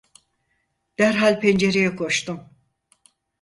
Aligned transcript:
Derhal 0.97 1.39
pencereye 1.39 1.95
koştum. 1.95 2.49